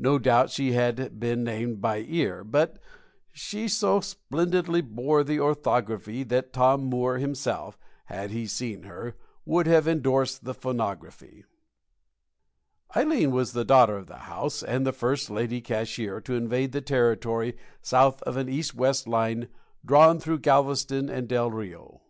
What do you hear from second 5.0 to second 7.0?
the orthography that Tom